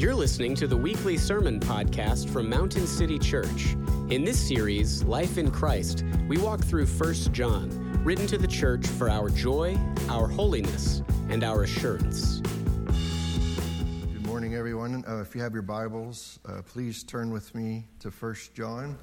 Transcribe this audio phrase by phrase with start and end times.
[0.00, 3.76] You're listening to the weekly sermon podcast from Mountain City Church.
[4.08, 7.68] In this series, Life in Christ, we walk through 1 John,
[8.02, 9.78] written to the church for our joy,
[10.08, 12.40] our holiness, and our assurance.
[12.40, 15.04] Good morning, everyone.
[15.06, 18.96] Uh, if you have your Bibles, uh, please turn with me to 1 John,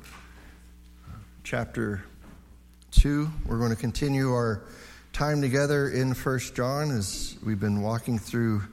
[1.43, 2.05] chapter
[2.89, 3.29] 2.
[3.45, 4.63] We're going to continue our
[5.13, 8.63] time together in 1 John as we've been walking through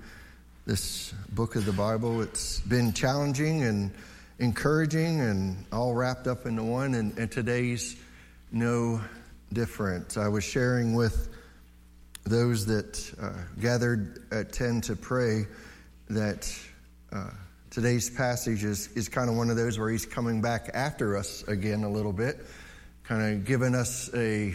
[0.67, 2.23] this book of the Bible.
[2.23, 3.93] It's been challenging and
[4.39, 7.97] encouraging and all wrapped up into one, and, and today's
[8.51, 9.01] no
[9.53, 10.17] different.
[10.17, 11.29] I was sharing with
[12.25, 15.47] those that uh, gathered at 10 to pray
[16.09, 16.51] that
[17.13, 17.29] uh,
[17.71, 21.43] today's passage is, is kind of one of those where he's coming back after us
[21.43, 22.47] again a little bit,
[23.03, 24.55] kind of giving us a,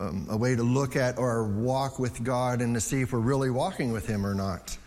[0.00, 3.18] um, a way to look at our walk with God and to see if we're
[3.18, 4.78] really walking with him or not.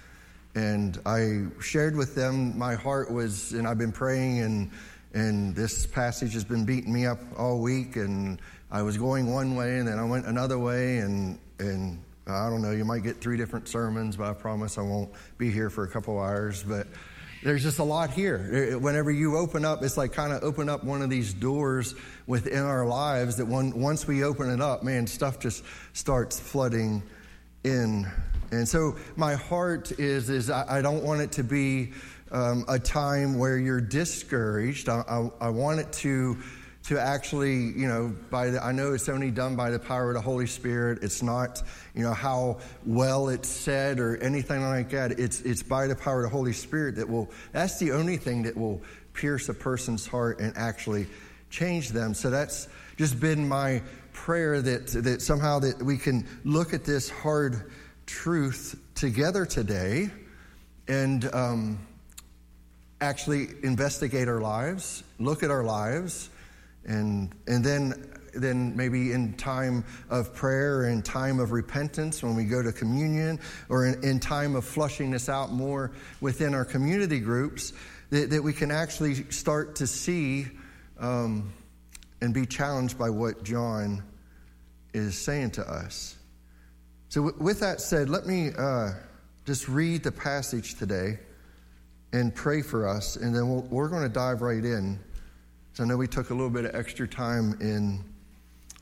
[0.56, 4.72] And I shared with them my heart was, and I've been praying, and
[5.14, 7.96] and this passage has been beating me up all week.
[7.96, 12.50] And I was going one way, and then I went another way, and and I
[12.50, 12.72] don't know.
[12.72, 15.88] You might get three different sermons, but I promise I won't be here for a
[15.88, 16.64] couple hours.
[16.64, 16.88] But
[17.44, 18.80] there's just a lot here.
[18.80, 21.94] Whenever you open up, it's like kind of open up one of these doors
[22.26, 27.04] within our lives that once we open it up, man, stuff just starts flooding
[27.64, 28.08] in
[28.56, 31.92] and so my heart is, is I, don't want it to be
[32.32, 34.90] um, a time where you're discouraged.
[34.90, 36.38] I, I, I, want it to,
[36.84, 40.16] to actually, you know, by the, I know it's only done by the power of
[40.16, 41.00] the Holy Spirit.
[41.02, 41.62] It's not,
[41.94, 45.20] you know, how well it's said or anything like that.
[45.20, 48.44] It's, it's by the power of the Holy Spirit that will, that's the only thing
[48.44, 48.82] that will
[49.14, 51.08] pierce a person's heart and actually
[51.50, 52.14] change them.
[52.14, 53.82] So that's just been my
[54.14, 57.72] prayer that, that somehow that we can look at this hard
[58.06, 60.10] truth together today
[60.88, 61.80] and um,
[63.02, 66.30] actually investigate our lives, look at our lives,
[66.86, 72.44] and, and then, then maybe in time of prayer and time of repentance when we
[72.46, 75.92] go to communion or in, in time of flushing this out more
[76.22, 77.74] within our community groups,
[78.12, 80.48] that, that we can actually start to see
[81.00, 81.52] um,
[82.22, 84.04] and be challenged by what John
[84.94, 86.15] is saying to us.
[87.16, 88.92] So, with that said, let me uh,
[89.46, 91.18] just read the passage today
[92.12, 95.00] and pray for us, and then we we are going to dive right in.
[95.72, 98.04] So I know we took a little bit of extra time in,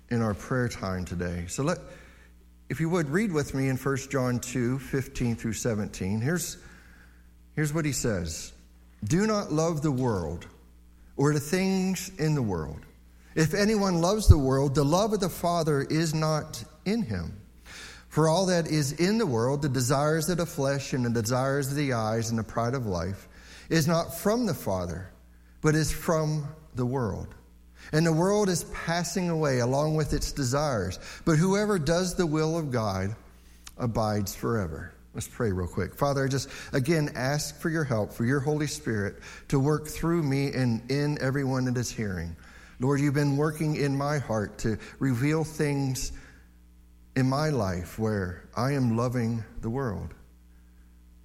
[0.09, 1.45] in our prayer time today.
[1.47, 1.77] So, let,
[2.69, 6.19] if you would, read with me in 1 John 2 15 through 17.
[6.19, 6.57] Here's,
[7.55, 8.51] here's what he says
[9.03, 10.47] Do not love the world
[11.17, 12.79] or the things in the world.
[13.35, 17.39] If anyone loves the world, the love of the Father is not in him.
[18.13, 21.71] For all that is in the world, the desires of the flesh and the desires
[21.71, 23.27] of the eyes and the pride of life,
[23.69, 25.09] is not from the Father,
[25.61, 27.33] but is from the world.
[27.91, 30.99] And the world is passing away along with its desires.
[31.25, 33.15] But whoever does the will of God
[33.79, 34.93] abides forever.
[35.15, 35.95] Let's pray real quick.
[35.95, 39.15] Father, I just again ask for your help, for your Holy Spirit
[39.47, 42.35] to work through me and in everyone that is hearing.
[42.79, 46.11] Lord, you've been working in my heart to reveal things
[47.15, 50.13] in my life where I am loving the world.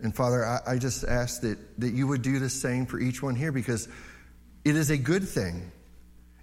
[0.01, 3.23] And Father, I, I, just ask that, that you would do the same for each
[3.23, 3.89] one here because
[4.65, 5.73] it is a good thing.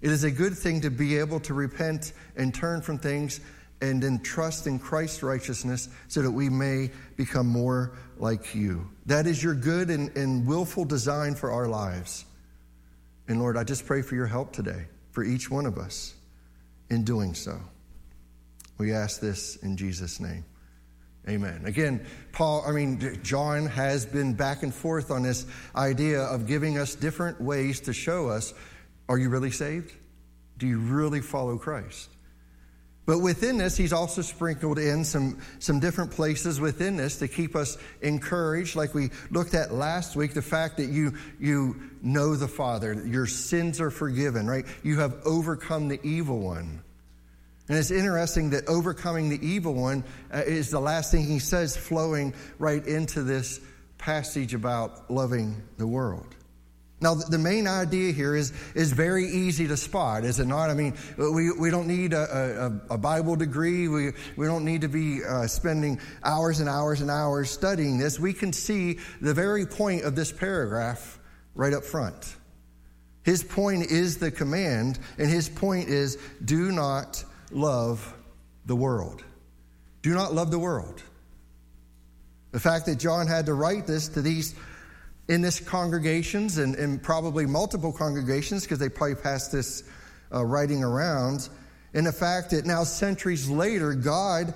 [0.01, 3.39] It is a good thing to be able to repent and turn from things
[3.81, 8.89] and then trust in Christ's righteousness so that we may become more like you.
[9.05, 12.25] That is your good and, and willful design for our lives.
[13.27, 16.13] And Lord, I just pray for your help today for each one of us
[16.89, 17.59] in doing so.
[18.77, 20.45] We ask this in Jesus' name.
[21.27, 21.63] Amen.
[21.65, 26.77] Again, Paul, I mean, John has been back and forth on this idea of giving
[26.77, 28.53] us different ways to show us
[29.07, 29.93] are you really saved?
[30.57, 32.09] Do you really follow Christ?
[33.05, 37.55] But within this, he's also sprinkled in some, some different places within this to keep
[37.55, 42.47] us encouraged, like we looked at last week the fact that you, you know the
[42.47, 44.65] Father, your sins are forgiven, right?
[44.81, 46.81] You have overcome the evil one.
[47.67, 51.75] And it's interesting that overcoming the evil one uh, is the last thing he says,
[51.75, 53.59] flowing right into this
[53.97, 56.35] passage about loving the world.
[57.01, 60.69] Now, the main idea here is, is very easy to spot, is it not?
[60.69, 63.87] I mean, we, we don't need a, a, a Bible degree.
[63.87, 68.19] We, we don't need to be uh, spending hours and hours and hours studying this.
[68.19, 71.19] We can see the very point of this paragraph
[71.53, 72.37] right up front.
[73.23, 78.13] His point is the command, and his point is do not love
[78.65, 79.23] the world.
[80.01, 81.01] Do not love the world.
[82.51, 84.55] The fact that John had to write this to these
[85.27, 89.83] in this congregations and, and probably multiple congregations because they probably passed this
[90.33, 91.49] uh, writing around.
[91.93, 94.53] And the fact that now, centuries later, God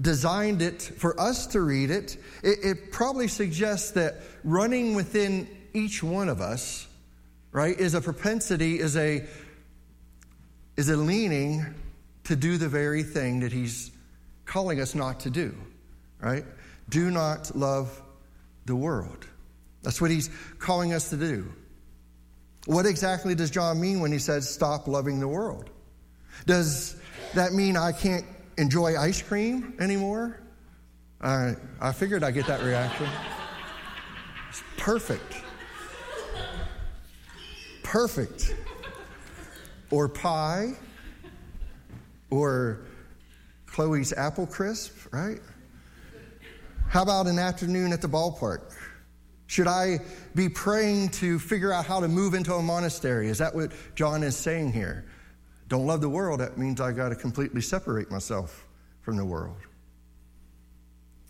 [0.00, 6.02] designed it for us to read it, it, it probably suggests that running within each
[6.02, 6.86] one of us,
[7.50, 9.24] right, is a propensity, is a,
[10.76, 11.64] is a leaning
[12.26, 13.90] to do the very thing that He's
[14.44, 15.54] calling us not to do,
[16.20, 16.44] right?
[16.88, 18.00] Do not love
[18.66, 19.26] the world.
[19.82, 21.52] That's what He's calling us to do.
[22.66, 25.70] What exactly does John mean when he says stop loving the world?
[26.46, 26.96] Does
[27.34, 28.26] that mean I can't
[28.58, 30.40] enjoy ice cream anymore?
[31.20, 33.08] I, I figured I'd get that reaction.
[34.48, 35.42] It's perfect.
[37.84, 38.54] Perfect.
[39.90, 40.72] Or pie.
[42.30, 42.86] Or
[43.66, 45.40] Chloe's apple crisp, right?
[46.88, 48.72] How about an afternoon at the ballpark?
[49.48, 50.00] Should I
[50.34, 53.28] be praying to figure out how to move into a monastery?
[53.28, 55.04] Is that what John is saying here?
[55.68, 58.66] Don't love the world, that means I got to completely separate myself
[59.02, 59.56] from the world.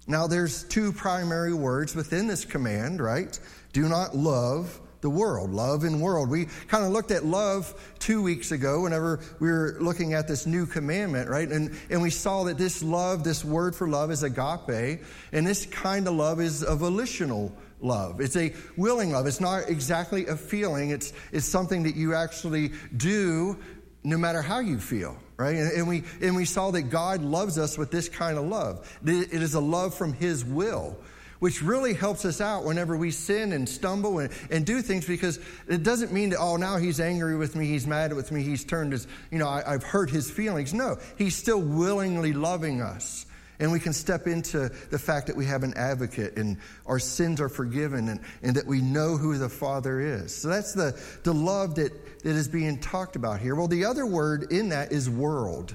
[0.06, 3.38] Now, there's two primary words within this command, right?
[3.72, 6.29] Do not love the world, love and world.
[6.29, 10.47] We kind of looked at love two weeks ago whenever we were looking at this
[10.47, 11.49] new commandment, right?
[11.49, 15.64] And, and we saw that this love, this word for love is agape, and this
[15.67, 18.20] kind of love is a volitional love.
[18.20, 19.29] It's a willing love.
[19.29, 23.56] It's not exactly a feeling, it's, it's something that you actually do
[24.02, 25.55] no matter how you feel, right?
[25.55, 28.99] And, and, we, and we saw that God loves us with this kind of love.
[29.05, 30.97] It is a love from His will,
[31.38, 35.38] which really helps us out whenever we sin and stumble and, and do things because
[35.69, 38.65] it doesn't mean that, oh, now He's angry with me, He's mad with me, He's
[38.65, 40.73] turned His, you know, I, I've hurt His feelings.
[40.75, 43.27] No, He's still willingly loving us.
[43.59, 47.41] And we can step into the fact that we have an advocate and our sins
[47.41, 50.37] are forgiven and, and that we know who the Father is.
[50.37, 53.55] So that's the, the love that, that is being talked about here.
[53.55, 55.75] Well, the other word in that is world.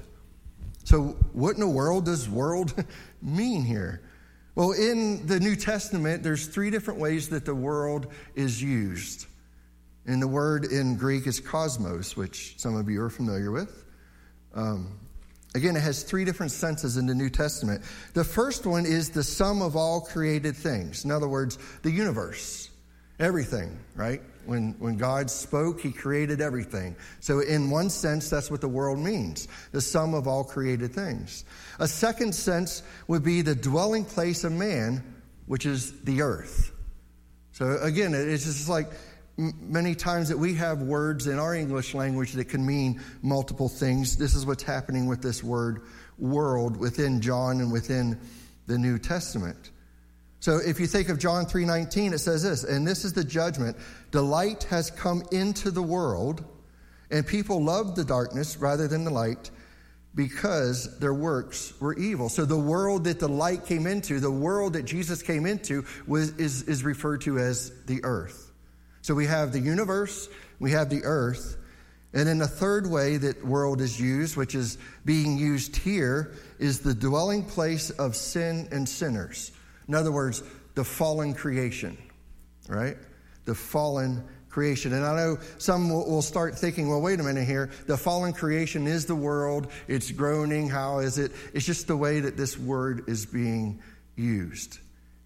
[0.84, 2.72] So, what in the world does world
[3.22, 4.02] mean here?
[4.54, 9.26] Well, in the New Testament, there's three different ways that the world is used.
[10.06, 13.84] And the word in Greek is cosmos, which some of you are familiar with.
[14.54, 14.98] Um,
[15.54, 17.82] Again, it has three different senses in the New Testament.
[18.14, 21.04] The first one is the sum of all created things.
[21.04, 22.70] In other words, the universe,
[23.18, 24.22] everything, right?
[24.44, 26.96] When, when God spoke, He created everything.
[27.20, 31.44] So, in one sense, that's what the world means the sum of all created things.
[31.78, 35.02] A second sense would be the dwelling place of man,
[35.46, 36.72] which is the earth.
[37.52, 38.90] So, again, it's just like
[39.36, 44.16] many times that we have words in our English language that can mean multiple things.
[44.16, 45.82] This is what's happening with this word
[46.18, 48.20] world within John and within
[48.66, 49.70] the New Testament.
[50.40, 53.76] So if you think of John 3:19 it says this, and this is the judgment,
[54.12, 56.44] the light has come into the world
[57.10, 59.50] and people loved the darkness rather than the light
[60.14, 62.28] because their works were evil.
[62.28, 66.36] So the world that the light came into, the world that Jesus came into was
[66.36, 68.52] is is referred to as the earth.
[69.00, 70.28] So we have the universe,
[70.60, 71.56] we have the earth,
[72.12, 76.80] and then the third way that world is used, which is being used here, is
[76.80, 79.52] the dwelling place of sin and sinners.
[79.88, 80.42] In other words,
[80.74, 81.96] the fallen creation,
[82.68, 82.96] right?
[83.44, 84.92] The fallen creation.
[84.92, 87.70] And I know some will start thinking, well, wait a minute here.
[87.86, 89.68] The fallen creation is the world.
[89.88, 90.68] It's groaning.
[90.68, 91.32] How is it?
[91.54, 93.80] It's just the way that this word is being
[94.14, 94.78] used.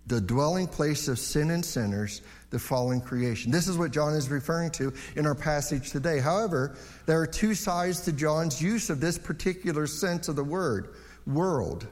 [0.07, 3.51] The dwelling place of sin and sinners the fallen creation.
[3.51, 6.21] This is what John is referring to in our passage today.
[6.21, 10.95] However, there are two sides to John's use of this particular sense of the word
[11.27, 11.87] world.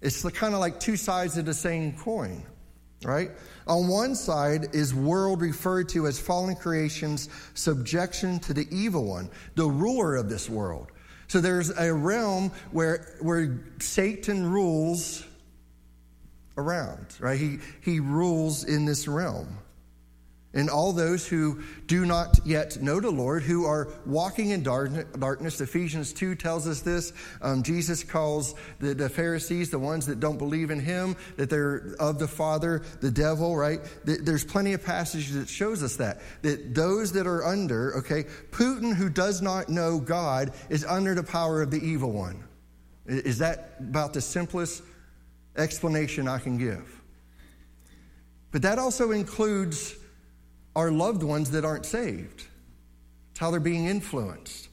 [0.00, 2.42] It's kind of like two sides of the same coin,
[3.04, 3.30] right?
[3.66, 9.30] On one side is world referred to as fallen creation's subjection to the evil one,
[9.54, 10.90] the ruler of this world.
[11.28, 15.24] So there's a realm where, where Satan rules
[16.56, 17.38] around, right?
[17.38, 19.58] He, he rules in this realm
[20.54, 25.60] and all those who do not yet know the Lord, who are walking in darkness.
[25.60, 27.12] Ephesians 2 tells us this.
[27.40, 31.94] Um, Jesus calls the, the, Pharisees, the ones that don't believe in him, that they're
[31.98, 33.80] of the Father, the devil, right?
[34.04, 36.20] There's plenty of passages that shows us that.
[36.42, 41.22] That those that are under, okay, Putin, who does not know God, is under the
[41.22, 42.44] power of the evil one.
[43.06, 44.82] Is that about the simplest
[45.56, 47.00] explanation I can give?
[48.50, 49.96] But that also includes
[50.74, 52.44] are loved ones that aren't saved.
[53.30, 54.68] It's how they're being influenced.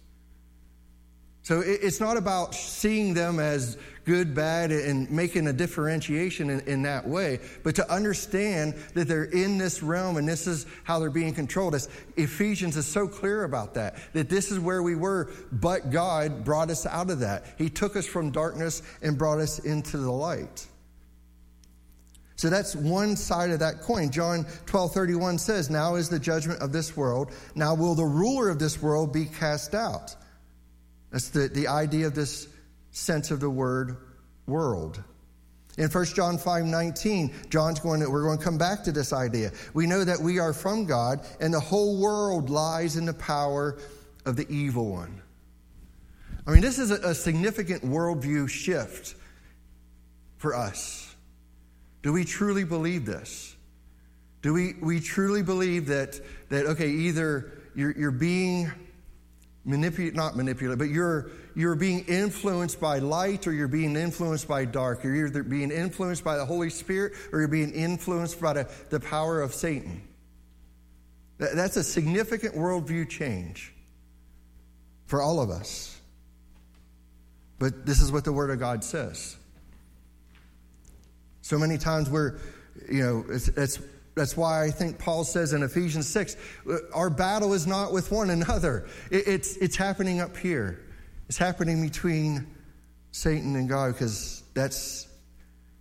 [1.50, 3.76] So it's not about seeing them as
[4.06, 9.24] good, bad, and making a differentiation in, in, that way, but to understand that they're
[9.24, 11.74] in this realm and this is how they're being controlled.
[11.74, 16.44] As Ephesians is so clear about that, that this is where we were, but God
[16.44, 17.46] brought us out of that.
[17.58, 20.68] He took us from darkness and brought us into the light.
[22.40, 24.12] So that's one side of that coin.
[24.12, 27.34] John 12 31 says, Now is the judgment of this world.
[27.54, 30.16] Now will the ruler of this world be cast out.
[31.12, 32.48] That's the, the idea of this
[32.92, 33.98] sense of the word
[34.48, 35.04] world.
[35.78, 39.12] In 1 John 5 19, John's going to, we're going to come back to this
[39.12, 39.52] idea.
[39.74, 43.78] We know that we are from God, and the whole world lies in the power
[44.26, 45.22] of the evil one.
[46.48, 49.16] I mean, this is a, a significant worldview shift
[50.38, 51.09] for us.
[52.02, 53.56] Do we truly believe this?
[54.42, 58.72] Do we, we truly believe that, that okay, either you're, you're being
[59.66, 64.64] manipulated, not manipulated, but you're, you're being influenced by light or you're being influenced by
[64.66, 65.04] dark.
[65.04, 69.00] You're either being influenced by the Holy Spirit or you're being influenced by the, the
[69.00, 70.02] power of Satan.
[71.38, 73.74] That, that's a significant worldview change
[75.06, 76.00] for all of us.
[77.58, 79.36] But this is what the Word of God says.
[81.50, 82.36] So many times we're,
[82.92, 83.80] you know, it's,
[84.14, 86.38] that's why I think Paul says in Ephesians 6
[86.94, 88.88] our battle is not with one another.
[89.10, 90.80] It, it's, it's happening up here,
[91.28, 92.46] it's happening between
[93.14, 95.08] Satan and God because that's,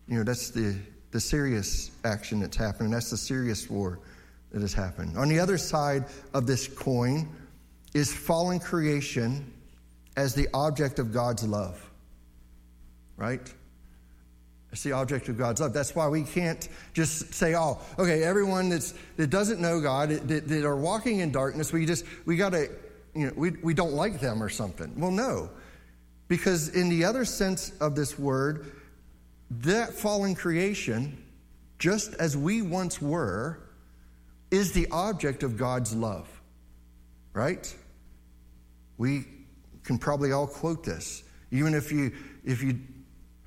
[0.07, 0.75] you know, that's the,
[1.11, 2.91] the serious action that's happening.
[2.91, 4.01] That's the serious war
[4.53, 5.19] that has happened.
[5.19, 7.29] On the other side of this coin
[7.93, 9.53] is fallen creation
[10.17, 11.91] as the object of God's love,
[13.19, 13.53] right?
[14.71, 15.73] It's the object of God's love.
[15.73, 20.49] That's why we can't just say, "Oh, okay." Everyone that's that doesn't know God, that,
[20.49, 22.69] that are walking in darkness, we just we got to,
[23.15, 24.93] you know, we we don't like them or something.
[25.01, 25.49] Well, no,
[26.29, 28.73] because in the other sense of this word,
[29.51, 31.25] that fallen creation,
[31.79, 33.59] just as we once were,
[34.51, 36.29] is the object of God's love.
[37.33, 37.75] Right?
[38.99, 39.25] We
[39.85, 42.13] can probably all quote this, even if you
[42.45, 42.81] if you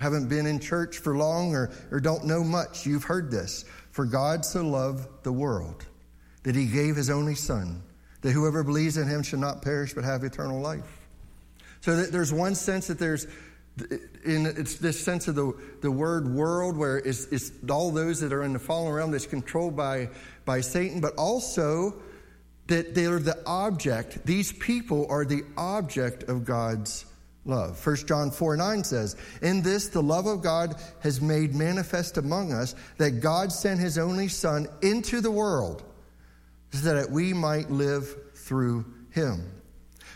[0.02, 3.66] haven't been in church for long or, or don't know much, you've heard this.
[3.92, 5.86] For God so loved the world
[6.44, 7.84] that he gave his only Son,
[8.22, 11.00] that whoever believes in him shall not perish but have eternal life.
[11.82, 13.28] So that there's one sense that there's
[14.26, 18.34] in it's this sense of the, the word world where it's, it's all those that
[18.34, 20.10] are in the fallen realm that's controlled by,
[20.46, 21.94] by Satan, but also
[22.68, 27.06] that they're the object, these people are the object of God's
[27.46, 27.86] love.
[27.86, 32.54] 1 John 4 9 says, In this the love of God has made manifest among
[32.54, 35.84] us that God sent his only Son into the world
[36.72, 39.52] so that we might live through him.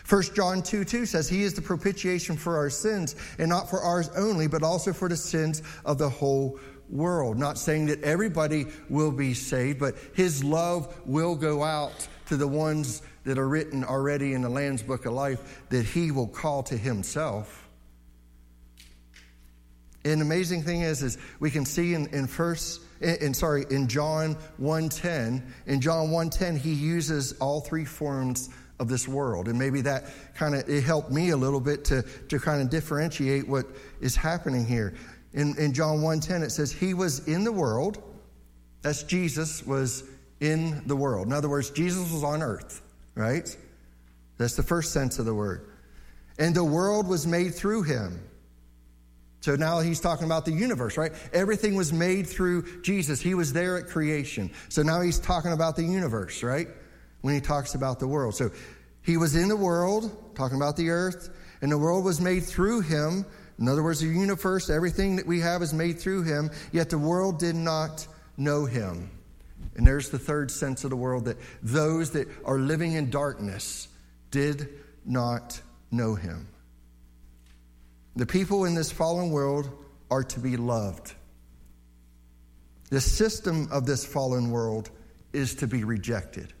[0.08, 3.80] 1 John 2 2 says, He is the propitiation for our sins, and not for
[3.80, 7.38] ours only, but also for the sins of the whole world.
[7.38, 12.46] Not saying that everybody will be saved, but His love will go out to the
[12.46, 16.62] ones that are written already in the Lamb's Book of Life that he will call
[16.62, 17.68] to himself.
[20.04, 23.88] And the amazing thing is, is we can see in, in first in, sorry, in
[23.88, 29.48] John 1.10, in John 1.10, he uses all three forms of this world.
[29.48, 30.04] And maybe that
[30.34, 33.66] kind of it helped me a little bit to, to kind of differentiate what
[34.00, 34.94] is happening here.
[35.34, 38.02] In, in John 1.10, it says, He was in the world.
[38.80, 40.04] That's Jesus was
[40.40, 41.26] in the world.
[41.26, 42.82] In other words, Jesus was on earth
[43.16, 43.56] right?
[44.38, 45.68] That's the first sense of the word.
[46.38, 48.20] And the world was made through him.
[49.40, 51.12] So now he's talking about the universe, right?
[51.32, 53.20] Everything was made through Jesus.
[53.20, 54.50] He was there at creation.
[54.68, 56.68] So now he's talking about the universe, right?
[57.22, 58.34] When he talks about the world.
[58.34, 58.50] So
[59.02, 61.30] he was in the world, talking about the earth,
[61.62, 63.24] and the world was made through him.
[63.58, 66.98] In other words, the universe, everything that we have is made through him, yet the
[66.98, 68.06] world did not
[68.36, 69.15] know him.
[69.76, 73.88] And there's the third sense of the world that those that are living in darkness
[74.30, 74.68] did
[75.04, 76.48] not know him.
[78.16, 79.70] The people in this fallen world
[80.10, 81.12] are to be loved.
[82.88, 84.90] The system of this fallen world
[85.34, 86.54] is to be rejected.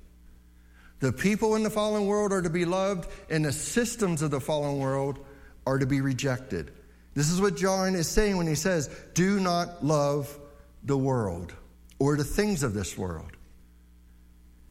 [1.00, 4.40] The people in the fallen world are to be loved, and the systems of the
[4.40, 5.18] fallen world
[5.66, 6.70] are to be rejected.
[7.14, 10.38] This is what John is saying when he says, Do not love
[10.84, 11.54] the world
[11.98, 13.32] or the things of this world.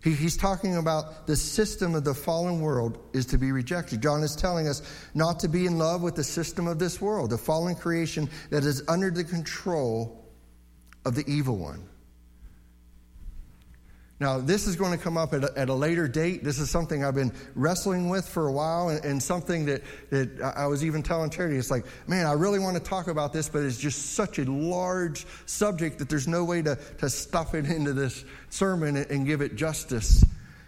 [0.03, 4.01] He, he's talking about the system of the fallen world is to be rejected.
[4.03, 4.84] John is telling us
[5.15, 8.63] not to be in love with the system of this world, the fallen creation that
[8.63, 10.24] is under the control
[11.05, 11.89] of the evil one.
[14.17, 16.41] Now, this is going to come up at a, at a, later date.
[16.41, 20.53] This is something I've been wrestling with for a while, and, and, something that, that
[20.55, 21.57] I was even telling Charity.
[21.57, 24.50] It's like, man, I really want to talk about this, but it's just such a
[24.50, 29.25] large subject that there's no way to, to stuff it into this sermon and, and
[29.25, 30.24] give it justice.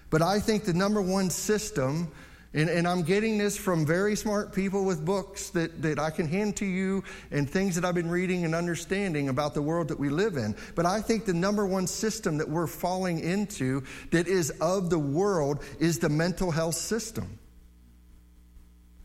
[0.09, 2.11] But I think the number one system
[2.57, 6.27] and, and, I'm getting this from very smart people with books that, that I can
[6.27, 9.99] hand to you and things that I've been reading and understanding about the world that
[9.99, 10.55] we live in.
[10.73, 14.97] But I think the number one system that we're falling into that is of the
[14.97, 17.37] world is the mental health system.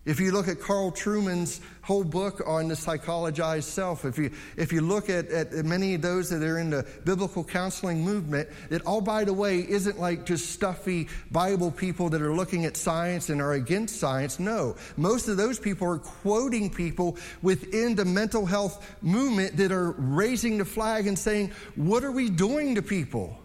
[0.04, 4.72] If you look at Carl Trueman's whole book on the psychologized self, if you, if
[4.72, 8.84] you look at, at many of those that are in the biblical counseling movement, it
[8.84, 13.30] all, by the way, isn't like just stuffy Bible people that are looking at science
[13.30, 14.40] and are against science.
[14.40, 14.74] No.
[14.96, 20.58] Most of those people are quoting people within the mental health movement that are raising
[20.58, 23.38] the flag and saying, What are we doing to people?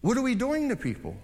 [0.00, 1.16] What are we doing to people?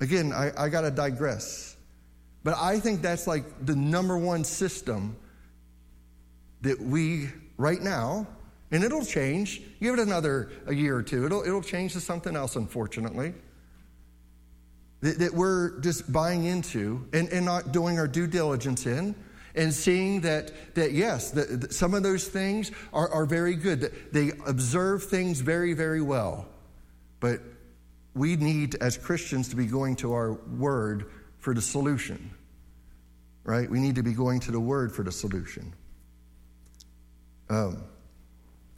[0.00, 1.76] Again, I, I got to digress.
[2.42, 5.16] But I think that's like the number one system
[6.62, 7.28] that we,
[7.58, 8.26] right now,
[8.70, 9.60] and it'll change.
[9.80, 11.26] Give it another a year or two.
[11.26, 13.34] It'll, it'll change to something else, unfortunately.
[15.00, 19.14] That, that we're just buying into and, and not doing our due diligence in
[19.54, 23.80] and seeing that, that yes, the, the, some of those things are, are very good.
[23.80, 26.46] That they observe things very, very well.
[27.18, 27.40] But
[28.14, 32.30] we need, as Christians, to be going to our word for the solution.
[33.44, 33.70] Right?
[33.70, 35.72] We need to be going to the word for the solution.
[37.48, 37.82] Um,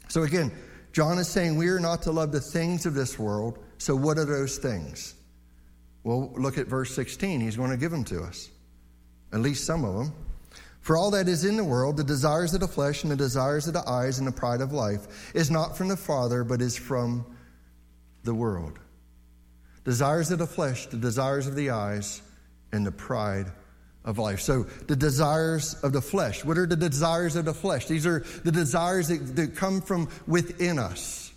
[0.08, 0.52] so again,
[0.92, 3.58] John is saying we are not to love the things of this world.
[3.78, 5.14] So, what are those things?
[6.04, 7.40] Well, look at verse 16.
[7.40, 8.50] He's going to give them to us,
[9.32, 10.12] at least some of them.
[10.80, 13.68] For all that is in the world, the desires of the flesh and the desires
[13.68, 16.76] of the eyes and the pride of life, is not from the Father, but is
[16.76, 17.24] from
[18.24, 18.78] the world
[19.84, 22.22] desires of the flesh, the desires of the eyes,
[22.72, 23.46] and the pride
[24.04, 24.40] of life.
[24.40, 26.44] So, the desires of the flesh.
[26.44, 27.86] What are the desires of the flesh?
[27.86, 31.32] These are the desires that, that come from within us.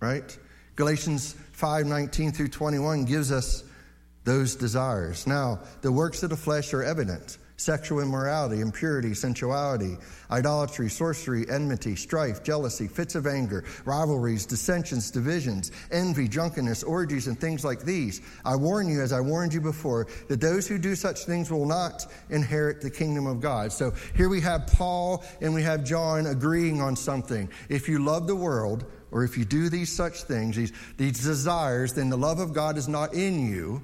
[0.00, 0.36] Right?
[0.76, 3.64] Galatians 5 19 through 21 gives us
[4.24, 5.26] those desires.
[5.26, 9.96] Now, the works of the flesh are evident sexual immorality, impurity, sensuality,
[10.30, 17.38] idolatry, sorcery, enmity, strife, jealousy, fits of anger, rivalries, dissensions, divisions, envy, drunkenness, orgies, and
[17.38, 18.22] things like these.
[18.44, 21.66] I warn you, as I warned you before, that those who do such things will
[21.66, 23.72] not inherit the kingdom of God.
[23.72, 27.48] So here we have Paul and we have John agreeing on something.
[27.68, 31.92] If you love the world, or if you do these such things, these, these desires,
[31.92, 33.80] then the love of God is not in you.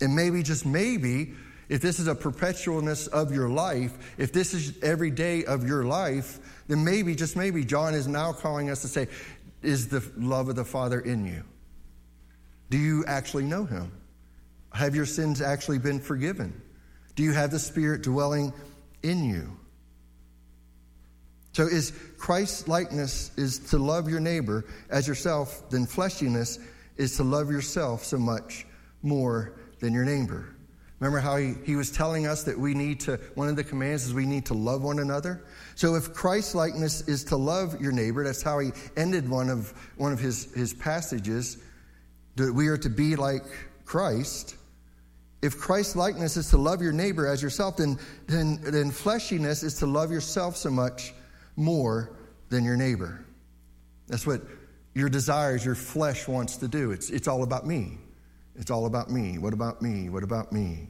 [0.00, 1.34] And maybe, just maybe,
[1.68, 5.84] if this is a perpetualness of your life, if this is every day of your
[5.84, 9.08] life, then maybe, just maybe, John is now calling us to say,
[9.62, 11.42] Is the love of the Father in you?
[12.70, 13.92] Do you actually know him?
[14.72, 16.60] Have your sins actually been forgiven?
[17.14, 18.52] Do you have the Spirit dwelling
[19.02, 19.56] in you?
[21.52, 26.58] So, is Christ's likeness is to love your neighbor as yourself, then fleshiness
[26.96, 28.66] is to love yourself so much
[29.02, 30.53] more than your neighbor.
[31.00, 34.06] Remember how he, he was telling us that we need to, one of the commands
[34.06, 35.44] is we need to love one another?
[35.74, 39.72] So if Christ likeness is to love your neighbor, that's how he ended one of,
[39.96, 41.58] one of his, his passages,
[42.36, 43.44] that we are to be like
[43.84, 44.56] Christ.
[45.42, 49.74] If Christ likeness is to love your neighbor as yourself, then, then, then fleshiness is
[49.80, 51.12] to love yourself so much
[51.56, 52.16] more
[52.48, 53.24] than your neighbor.
[54.06, 54.42] That's what
[54.94, 56.92] your desires, your flesh wants to do.
[56.92, 57.98] It's, it's all about me.
[58.56, 59.38] It's all about me.
[59.38, 60.08] What about me?
[60.08, 60.88] What about me?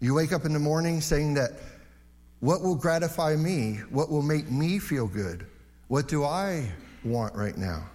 [0.00, 1.52] You wake up in the morning saying that
[2.40, 3.80] what will gratify me?
[3.90, 5.46] What will make me feel good?
[5.86, 6.68] What do I
[7.04, 7.88] want right now?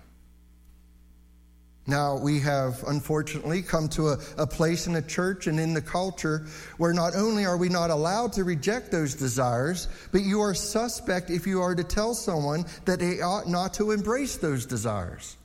[1.89, 5.81] Now, we have unfortunately come to a, a, place in the church and in the
[5.81, 6.45] culture
[6.77, 11.29] where not only are we not allowed to reject those desires, but you are suspect
[11.29, 15.37] if you are to tell someone that they ought not to embrace those desires.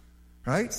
[0.44, 0.74] Right?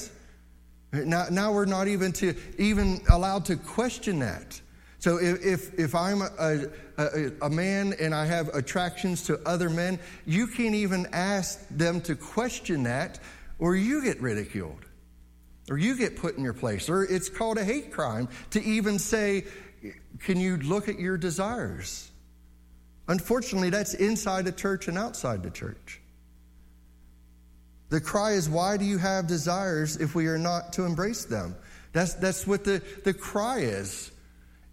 [0.93, 4.61] Now, now we're not even to even allowed to question that.
[4.99, 9.99] So if, if I'm a, a, a, man and I have attractions to other men,
[10.25, 13.19] you can't even ask them to question that,
[13.59, 14.85] or you get ridiculed,
[15.69, 18.97] or you get put in your place, or it's called a hate crime to even
[18.97, 19.43] say,
[20.19, 22.09] Can you look at your desires?
[23.09, 25.99] Unfortunately, that's inside the church and outside the church.
[27.93, 31.55] The cry is, Why do you have desires if we are not to embrace them?
[31.91, 34.11] That's, that's what the, the cry is.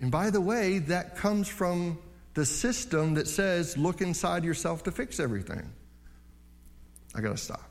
[0.00, 1.98] And by the way, that comes from
[2.32, 5.70] the system that says, look inside yourself to fix everything.
[7.14, 7.70] I got to stop.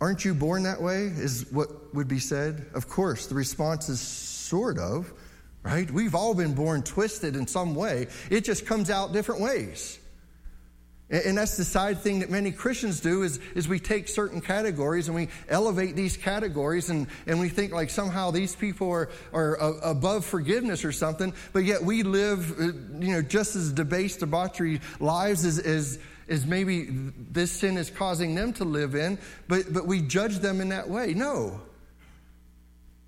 [0.00, 1.04] Aren't you born that way?
[1.04, 2.66] Is what would be said.
[2.74, 5.14] Of course, the response is sort of,
[5.62, 5.88] right?
[5.88, 8.08] We've all been born twisted in some way.
[8.28, 10.00] It just comes out different ways.
[11.08, 15.06] And that's the side thing that many Christians do is, is we take certain categories
[15.06, 19.54] and we elevate these categories and, and we think like somehow these people are, are
[19.84, 22.64] above forgiveness or something, but yet we live, uh,
[22.98, 28.34] you know, just as debased, debauchery lives as, as, as maybe this sin is causing
[28.34, 29.16] them to live in,
[29.46, 31.14] but, but we judge them in that way.
[31.14, 31.60] No.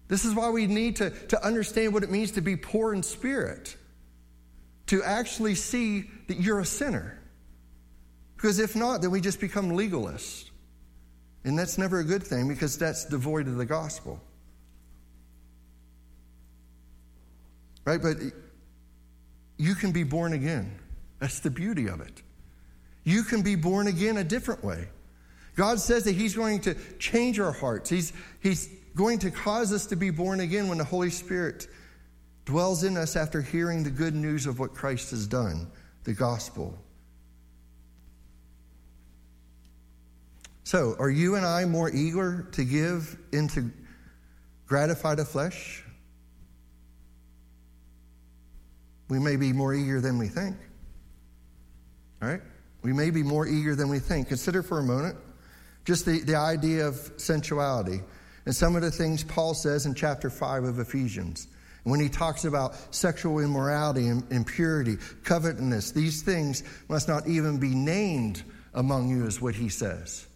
[0.06, 3.02] This is why we need to, to understand what it means to be poor in
[3.02, 3.76] spirit,
[4.86, 7.17] to actually see that you're a sinner.
[8.38, 10.48] Because if not, then we just become legalists.
[11.42, 14.20] And that's never a good thing because that's devoid of the gospel.
[17.84, 18.00] Right?
[18.00, 18.18] But
[19.56, 20.78] you can be born again.
[21.18, 22.22] That's the beauty of it.
[23.02, 24.86] You can be born again a different way.
[25.56, 27.90] God says that He's going to change our hearts.
[27.90, 31.66] He's, he's going to cause us to be born again when the Holy Spirit
[32.44, 35.66] dwells in us after hearing the good news of what Christ has done,
[36.04, 36.78] the gospel.
[40.68, 43.70] So, are you and I more eager to give and to
[44.66, 45.82] gratify the flesh?
[49.08, 50.58] We may be more eager than we think.
[52.20, 52.42] All right?
[52.82, 54.28] We may be more eager than we think.
[54.28, 55.16] Consider for a moment
[55.86, 58.02] just the, the idea of sensuality
[58.44, 61.48] and some of the things Paul says in chapter 5 of Ephesians.
[61.84, 67.74] When he talks about sexual immorality and impurity, covetousness, these things must not even be
[67.74, 68.42] named
[68.74, 70.27] among you, is what he says.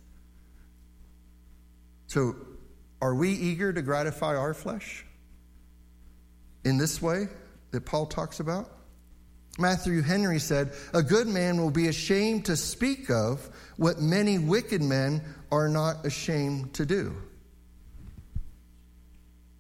[2.13, 2.37] So,
[3.01, 5.07] are we eager to gratify our flesh
[6.63, 7.29] in this way
[7.71, 8.71] that Paul talks about?
[9.59, 13.49] Matthew Henry said, A good man will be ashamed to speak of
[13.79, 17.17] what many wicked men are not ashamed to do.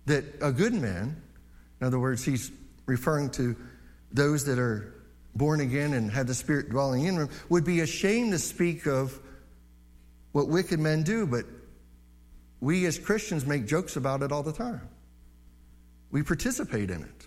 [0.05, 1.23] That a good man,
[1.81, 2.53] in other words, he's
[2.85, 3.57] referring to
[4.12, 4.93] those that are
[5.35, 9.19] born again and have the Spirit dwelling in them, would be ashamed to speak of
[10.33, 11.47] what wicked men do, but
[12.62, 14.88] we as Christians make jokes about it all the time.
[16.12, 17.27] We participate in it.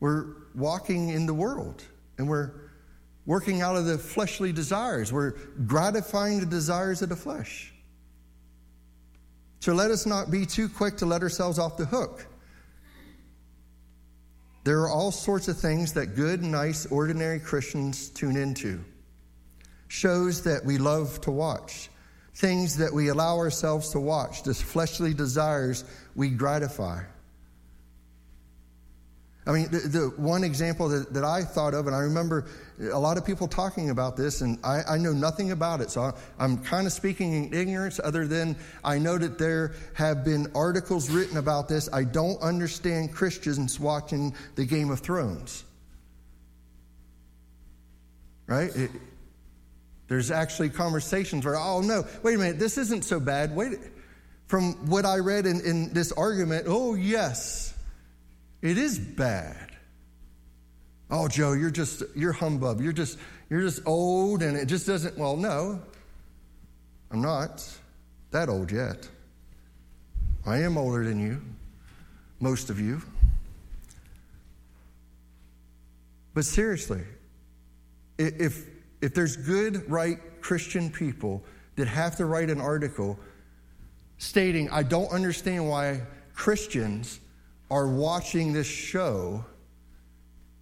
[0.00, 1.84] We're walking in the world
[2.16, 2.52] and we're
[3.26, 5.12] working out of the fleshly desires.
[5.12, 5.32] We're
[5.66, 7.74] gratifying the desires of the flesh.
[9.60, 12.26] So let us not be too quick to let ourselves off the hook.
[14.64, 18.82] There are all sorts of things that good, nice, ordinary Christians tune into.
[19.88, 21.90] Shows that we love to watch
[22.36, 27.02] things that we allow ourselves to watch, the fleshly desires we gratify.
[29.46, 32.46] I mean, the, the, one example that, that I thought of, and I remember
[32.92, 36.02] a lot of people talking about this, and I, I know nothing about it, so
[36.02, 40.50] I, I'm kind of speaking in ignorance, other than I know that there have been
[40.54, 41.88] articles written about this.
[41.90, 45.64] I don't understand Christians watching the Game of Thrones.
[48.46, 48.74] Right?
[48.76, 48.90] It,
[50.08, 53.54] there's actually conversations where, oh no, wait a minute, this isn't so bad.
[53.54, 53.78] Wait,
[54.46, 57.74] from what I read in, in this argument, oh yes,
[58.62, 59.72] it is bad.
[61.10, 62.80] Oh, Joe, you're just you're humbug.
[62.80, 65.16] You're just you're just old, and it just doesn't.
[65.16, 65.80] Well, no,
[67.10, 67.64] I'm not
[68.32, 69.08] that old yet.
[70.44, 71.40] I am older than you,
[72.40, 73.02] most of you.
[76.34, 77.02] But seriously,
[78.18, 78.66] if
[79.00, 81.44] if there's good, right Christian people
[81.76, 83.18] that have to write an article
[84.18, 86.02] stating, I don't understand why
[86.34, 87.20] Christians
[87.70, 89.44] are watching this show,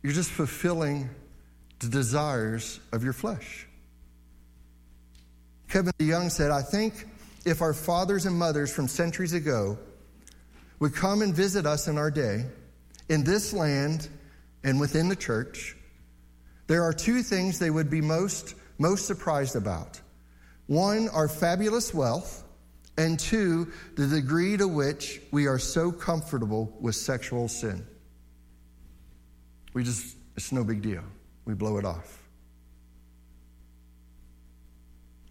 [0.03, 1.09] you're just fulfilling
[1.79, 3.67] the desires of your flesh.
[5.69, 7.07] Kevin DeYoung said, I think
[7.45, 9.79] if our fathers and mothers from centuries ago
[10.79, 12.45] would come and visit us in our day,
[13.09, 14.09] in this land
[14.63, 15.77] and within the church,
[16.67, 20.01] there are two things they would be most, most surprised about
[20.67, 22.45] one, our fabulous wealth,
[22.97, 27.85] and two, the degree to which we are so comfortable with sexual sin.
[29.75, 31.03] We just, it's no big deal.
[31.45, 32.23] We blow it off.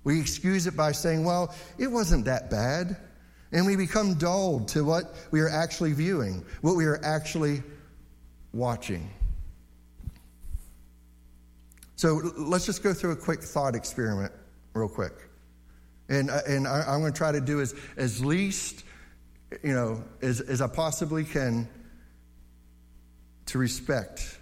[0.03, 2.97] We excuse it by saying, well, it wasn't that bad.
[3.53, 7.63] And we become dulled to what we are actually viewing, what we are actually
[8.51, 9.09] watching.
[12.03, 14.33] So let's just go through a quick thought experiment,
[14.73, 15.13] real quick.
[16.09, 18.83] And, uh, and I, am going to try to do as, as least,
[19.63, 21.65] you know, as, as I possibly can
[23.45, 24.37] to respect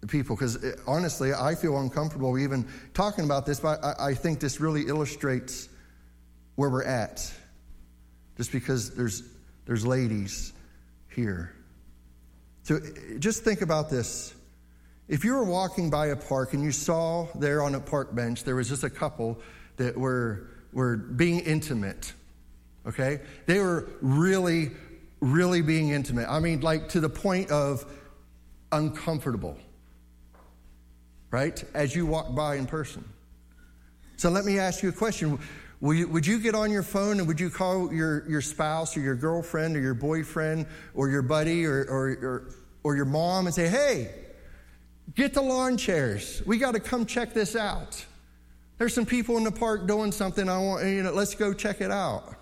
[0.00, 4.40] the people because honestly, I feel uncomfortable even talking about this, but I, I think
[4.40, 5.68] this really illustrates
[6.56, 7.32] where we're at.
[8.36, 9.22] Just because there's,
[9.66, 10.52] there's ladies
[11.14, 11.54] here.
[12.64, 12.80] So
[13.20, 14.34] just think about this.
[15.08, 18.44] If you were walking by a park and you saw there on a park bench,
[18.44, 19.38] there was just a couple
[19.76, 22.12] that were, were being intimate,
[22.86, 23.20] okay?
[23.46, 24.70] They were really,
[25.20, 26.28] really being intimate.
[26.28, 27.84] I mean, like to the point of
[28.70, 29.56] uncomfortable,
[31.30, 31.62] right?
[31.74, 33.04] As you walk by in person.
[34.16, 35.38] So let me ask you a question.
[35.80, 38.96] Would you, would you, get on your phone and would you call your, your spouse
[38.96, 43.46] or your girlfriend or your boyfriend or your buddy or, or, or, or your mom
[43.46, 44.12] and say, hey,
[45.14, 46.42] get the lawn chairs.
[46.46, 48.04] We got to come check this out.
[48.78, 50.48] There's some people in the park doing something.
[50.48, 52.34] I want, you know, let's go check it out.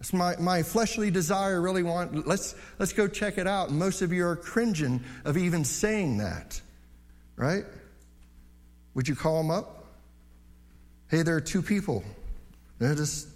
[0.00, 3.70] It's my, my fleshly desire really want, let's, let's go check it out.
[3.70, 6.60] And most of you are cringing of even saying that,
[7.36, 7.64] right?
[8.94, 9.86] Would you call them up?
[11.08, 12.04] Hey, there are two people.
[12.78, 13.28] They're just,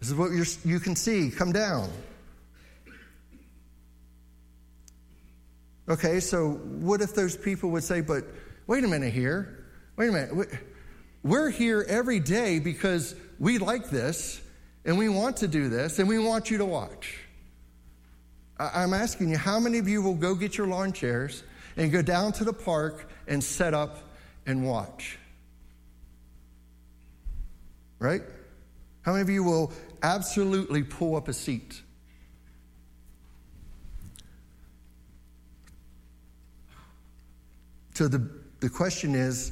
[0.00, 0.30] this is what
[0.64, 1.30] you can see.
[1.30, 1.90] Come down.
[5.88, 8.24] Okay, so what if those people would say, but
[8.66, 9.64] wait a minute here.
[9.96, 10.50] Wait a minute.
[11.22, 14.40] We're here every day because we like this
[14.84, 17.16] and we want to do this and we want you to watch.
[18.58, 21.42] I'm asking you, how many of you will go get your lawn chairs
[21.76, 23.98] and go down to the park and set up
[24.46, 25.18] and watch?
[27.98, 28.22] Right?
[29.02, 29.72] How many of you will
[30.02, 31.80] absolutely pull up a seat?
[37.98, 38.30] So the,
[38.60, 39.50] the question is,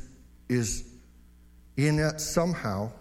[0.49, 0.85] is
[1.77, 2.93] in that somehow,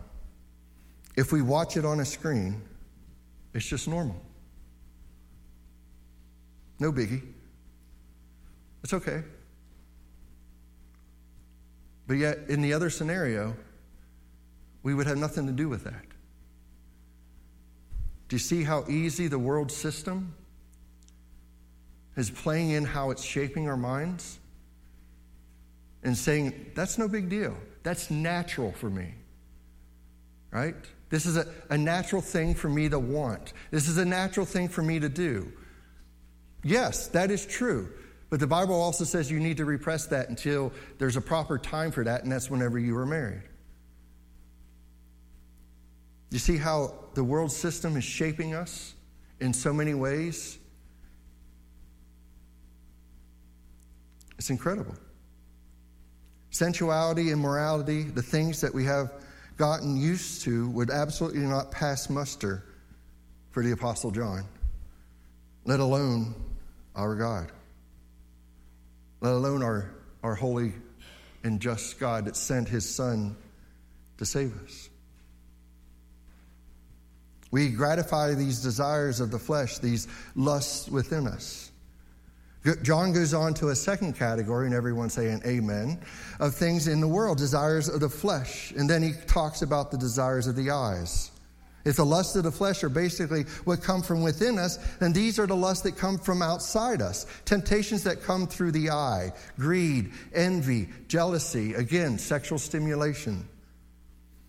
[1.16, 2.64] if we watch it on a screen,
[3.54, 4.20] it's just normal.
[6.80, 7.22] No biggie.
[8.84, 9.22] It's okay.
[12.08, 13.56] But yet, in the other scenario,
[14.82, 16.06] we would have nothing to do with that.
[18.30, 20.34] Do you see how easy the world system
[22.16, 24.40] is playing in how it's shaping our minds?
[26.06, 27.58] And saying, that's no big deal.
[27.84, 29.16] That's natural for me.
[30.52, 30.76] Right?
[31.10, 33.54] This is a, a natural thing for me to want.
[33.72, 35.52] This is a natural thing for me to do.
[36.64, 37.92] Yes, that is true.
[38.30, 41.92] But the Bible also says you need to repress that until there's a proper time
[41.92, 43.44] for that, and that's whenever you are married.
[46.32, 48.94] You see how the world system is shaping us
[49.40, 50.60] in so many ways?
[54.38, 54.96] It's incredible.
[56.56, 59.12] Sensuality, and morality, the things that we have
[59.58, 62.64] gotten used to would absolutely not pass muster
[63.52, 64.46] for the Apostle John,
[65.66, 66.34] let alone
[66.96, 67.52] our God,
[69.20, 69.92] let alone our,
[70.24, 70.72] our holy
[71.44, 73.36] and just God that sent his Son
[74.18, 74.90] to save us.
[77.52, 81.70] We gratify these desires of the flesh, these lusts within us.
[82.82, 86.00] John goes on to a second category, and everyone saying amen,
[86.40, 88.72] of things in the world, desires of the flesh.
[88.72, 91.32] And then he talks about the desires of the eyes.
[91.84, 95.38] If the lusts of the flesh are basically what come from within us, then these
[95.38, 97.28] are the lusts that come from outside us.
[97.46, 103.48] Temptations that come through the eye, greed, envy, jealousy, again, sexual stimulation.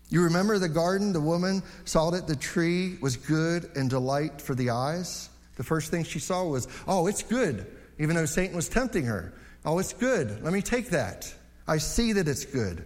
[0.09, 1.13] You remember the garden?
[1.13, 5.29] The woman saw that the tree was good and delight for the eyes.
[5.57, 7.67] The first thing she saw was, oh, it's good
[7.99, 9.33] even though Satan was tempting her.
[9.65, 10.43] Oh, it's good.
[10.43, 11.33] Let me take that.
[11.67, 12.85] I see that it's good.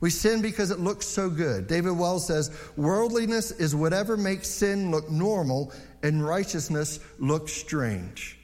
[0.00, 1.66] We sin because it looks so good.
[1.66, 8.38] David Wells says, Worldliness is whatever makes sin look normal and righteousness look strange.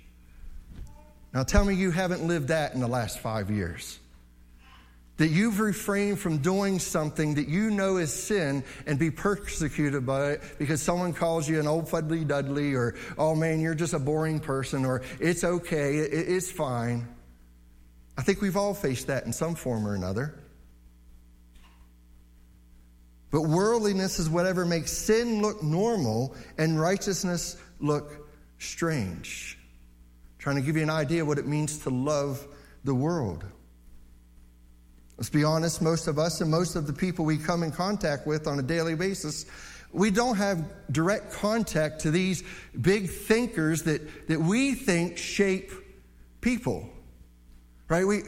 [1.33, 3.99] Now tell me you haven't lived that in the last five years
[5.17, 10.33] that you've refrained from doing something that you know is sin and be persecuted by
[10.33, 13.99] it because someone calls you an old fudly dudley or, oh man, you're just a
[13.99, 17.09] boring person or it's okay, it's fine.
[18.19, 20.39] I think we've all faced that in some form or another.
[23.31, 29.59] But worldliness is whatever makes sin look normal and righteousness look strange.
[29.61, 32.47] I'm trying to give you an idea what it means to love
[32.85, 33.45] the world.
[35.17, 38.27] Let's be honest, most of us and most of the people we come in contact
[38.27, 39.47] with on a daily basis,
[39.93, 42.43] we don't have direct contact to these
[42.79, 45.73] big thinkers that, that we think shape
[46.43, 46.89] people.
[47.89, 48.07] Right?
[48.07, 48.23] We,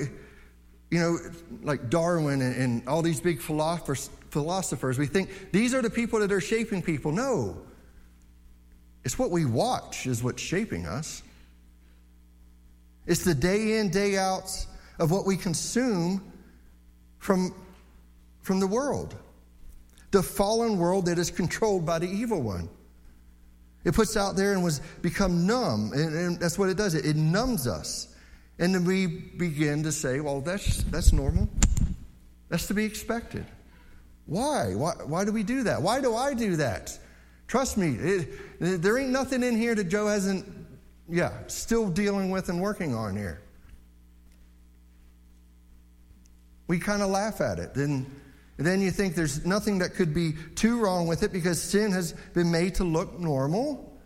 [0.90, 1.18] you know,
[1.62, 6.20] like Darwin and, and all these big philosophers, philosophers, we think these are the people
[6.20, 7.12] that are shaping people.
[7.12, 7.58] No.
[9.04, 11.22] It's what we watch is what's shaping us.
[13.06, 14.66] It's the day in, day outs
[14.98, 16.27] of what we consume
[17.18, 17.54] from,
[18.42, 19.14] from the world.
[20.10, 22.68] The fallen world that is controlled by the evil one.
[23.84, 26.94] It puts out there and was become numb, and, and that's what it does.
[26.94, 28.14] It, it numbs us.
[28.58, 31.48] And then we begin to say, well, that's, that's normal.
[32.48, 33.46] That's to be expected.
[34.26, 34.74] Why?
[34.74, 34.92] why?
[35.04, 35.80] Why do we do that?
[35.80, 36.98] Why do I do that?
[37.46, 38.28] Trust me, it,
[38.58, 40.44] there ain't nothing in here that Joe hasn't,
[41.08, 43.40] yeah, still dealing with and working on here.
[46.68, 47.74] We kind of laugh at it.
[47.74, 48.06] Then,
[48.56, 52.12] then you think there's nothing that could be too wrong with it because sin has
[52.34, 53.98] been made to look normal,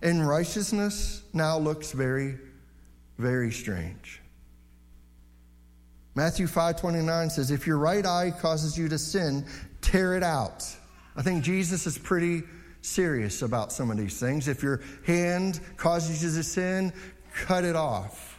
[0.00, 2.38] and righteousness now looks very,
[3.18, 4.22] very strange.
[6.14, 9.44] Matthew 5:29 says, "If your right eye causes you to sin,
[9.82, 10.64] tear it out."
[11.14, 12.44] I think Jesus is pretty
[12.80, 14.48] serious about some of these things.
[14.48, 16.92] If your hand causes you to sin,
[17.34, 18.35] cut it off.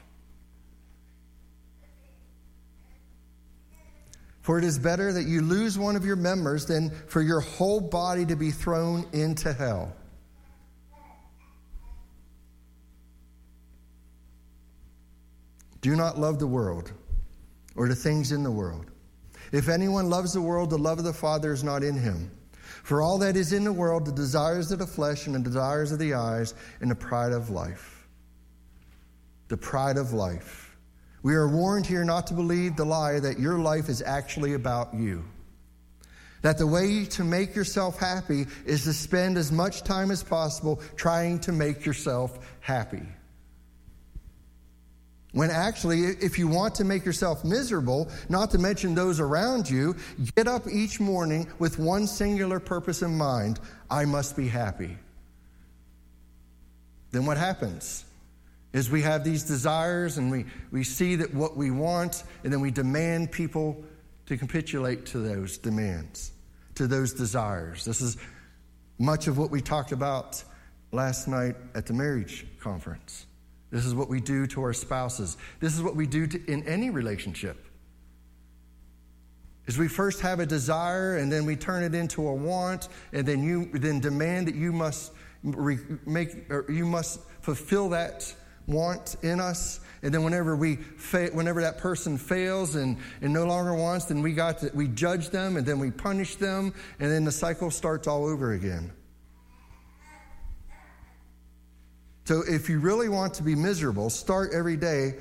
[4.47, 7.81] For it is better that you lose one of your members than for your whole
[7.81, 9.93] body to be thrown into hell.
[15.81, 16.93] Do not love the world
[17.75, 18.85] or the things in the world.
[19.51, 22.31] If anyone loves the world, the love of the Father is not in him.
[22.83, 25.91] For all that is in the world, the desires of the flesh and the desires
[25.91, 28.07] of the eyes and the pride of life.
[29.49, 30.66] The pride of life.
[31.23, 34.93] We are warned here not to believe the lie that your life is actually about
[34.93, 35.23] you.
[36.43, 40.79] That the way to make yourself happy is to spend as much time as possible
[40.95, 43.03] trying to make yourself happy.
[45.33, 49.95] When actually, if you want to make yourself miserable, not to mention those around you,
[50.35, 54.97] get up each morning with one singular purpose in mind I must be happy.
[57.11, 58.05] Then what happens?
[58.77, 62.61] Is we have these desires and we, we see that what we want, and then
[62.61, 63.83] we demand people
[64.27, 66.31] to capitulate to those demands,
[66.75, 67.83] to those desires.
[67.83, 68.17] This is
[68.99, 70.43] much of what we talked about
[70.91, 73.25] last night at the marriage conference.
[73.71, 75.37] This is what we do to our spouses.
[75.59, 77.65] This is what we do to, in any relationship.
[79.65, 83.27] Is we first have a desire and then we turn it into a want and
[83.27, 88.35] then you then demand that you must re, make you must fulfill that
[88.67, 93.45] want in us and then whenever we fa- whenever that person fails and, and no
[93.45, 97.11] longer wants then we got to, we judge them and then we punish them and
[97.11, 98.91] then the cycle starts all over again
[102.27, 105.15] So if you really want to be miserable, start every day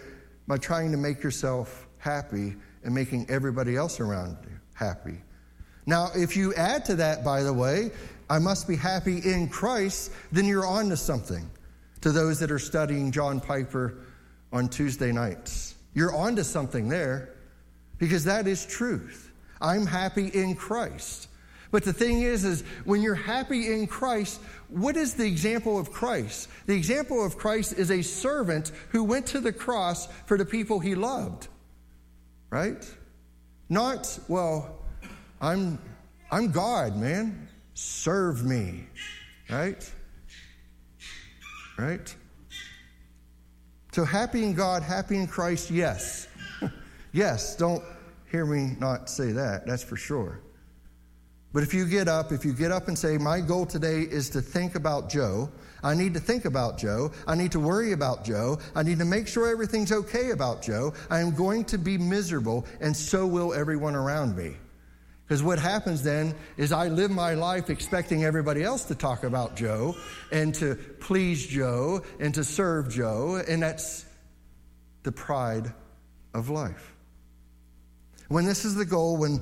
[0.49, 5.23] by trying to make yourself happy and making everybody else around you happy.
[5.87, 7.93] Now, if you add to that, by the way,
[8.29, 11.49] I must be happy in Christ, then you're on to something.
[12.07, 13.99] To those that are studying John Piper
[14.53, 17.35] on Tuesday nights, you're onto something there
[17.99, 19.33] because that is truth.
[19.61, 21.29] I'm happy in Christ.
[21.73, 25.91] But the thing is, is when you're happy in Christ, what is the example of
[25.91, 26.49] Christ?
[26.67, 30.79] The example of Christ is a servant who went to the cross for the people
[30.79, 31.49] he loved.
[32.51, 32.89] Right?
[33.69, 34.79] Not, well,
[35.41, 35.81] I'm
[36.31, 37.49] I'm God, man.
[37.75, 38.87] Serve me.
[39.51, 39.93] Right?
[41.79, 42.15] Right?
[43.93, 46.29] So happy in God, happy in Christ, yes.
[47.13, 47.83] yes, don't
[48.31, 50.41] hear me not say that, that's for sure.
[51.53, 54.29] But if you get up, if you get up and say, My goal today is
[54.31, 55.51] to think about Joe,
[55.83, 59.07] I need to think about Joe, I need to worry about Joe, I need to
[59.07, 63.55] make sure everything's okay about Joe, I am going to be miserable, and so will
[63.55, 64.57] everyone around me.
[65.27, 69.57] Because what happens then is I live my life expecting everybody else to talk about
[69.57, 69.97] Joe
[70.31, 74.07] and to please Joe and to serve Joe, and that's
[75.03, 75.73] the pride
[76.33, 76.93] of life.
[78.29, 79.41] When this is the goal, when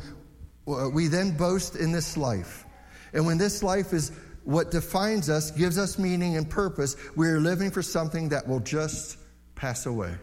[0.66, 2.64] uh, we then boast in this life.
[3.12, 4.10] And when this life is
[4.44, 8.60] what defines us, gives us meaning and purpose, we are living for something that will
[8.60, 9.18] just
[9.54, 10.14] pass away.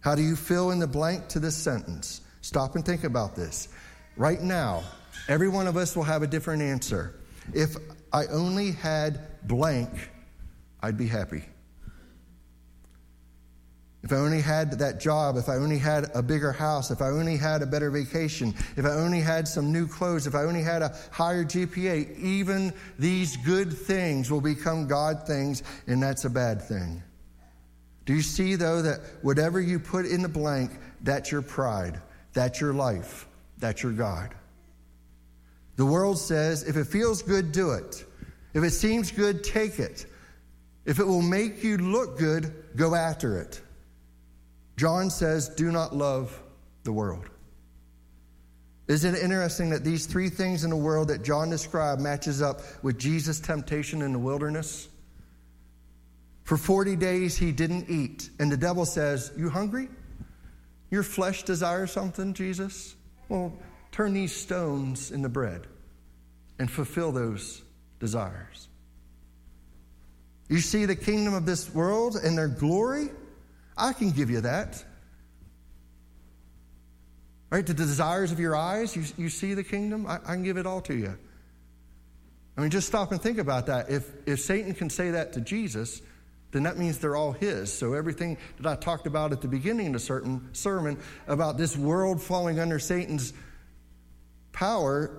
[0.00, 2.20] How do you fill in the blank to this sentence?
[2.40, 3.68] Stop and think about this.
[4.16, 4.82] Right now,
[5.28, 7.14] every one of us will have a different answer.
[7.54, 7.76] If
[8.12, 9.90] I only had blank,
[10.80, 11.44] I'd be happy.
[14.02, 17.08] If I only had that job, if I only had a bigger house, if I
[17.08, 20.62] only had a better vacation, if I only had some new clothes, if I only
[20.62, 26.30] had a higher GPA, even these good things will become God things, and that's a
[26.30, 27.02] bad thing.
[28.06, 30.70] Do you see, though, that whatever you put in the blank,
[31.02, 32.00] that's your pride,
[32.32, 33.28] that's your life,
[33.60, 34.34] that's your God?
[35.76, 38.04] The world says if it feels good, do it.
[38.52, 40.06] If it seems good, take it.
[40.84, 43.60] If it will make you look good, go after it.
[44.76, 46.42] John says, Do not love
[46.84, 47.28] the world.
[48.88, 52.60] Isn't it interesting that these three things in the world that John described matches up
[52.82, 54.88] with Jesus' temptation in the wilderness?
[56.42, 59.88] For 40 days he didn't eat, and the devil says, You hungry?
[60.90, 62.96] Your flesh desires something, Jesus?
[63.30, 63.56] Well,
[63.92, 65.68] turn these stones into bread
[66.58, 67.62] and fulfill those
[68.00, 68.68] desires.
[70.48, 73.08] You see the kingdom of this world and their glory?
[73.76, 74.84] I can give you that.
[77.50, 77.64] Right?
[77.64, 80.06] The desires of your eyes, you, you see the kingdom?
[80.08, 81.16] I, I can give it all to you.
[82.56, 83.90] I mean, just stop and think about that.
[83.90, 86.02] If, if Satan can say that to Jesus,
[86.52, 87.72] then that means they're all his.
[87.72, 91.76] So everything that I talked about at the beginning of a certain sermon about this
[91.76, 93.32] world falling under Satan's
[94.52, 95.10] power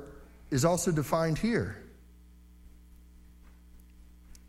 [0.49, 1.77] is also defined here.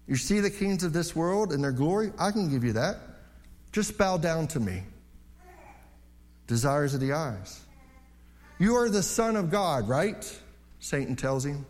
[0.08, 2.12] You see the kings of this world and their glory?
[2.18, 2.98] I can give you that.
[3.70, 4.82] Just bow down to me.
[6.48, 7.60] Desires of the eyes.
[8.58, 10.40] You are the Son of God, right?
[10.80, 11.64] Satan tells him.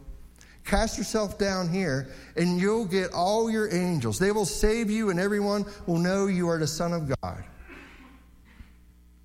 [0.64, 4.18] Cast yourself down here, and you'll get all your angels.
[4.18, 7.44] They will save you, and everyone will know you are the Son of God.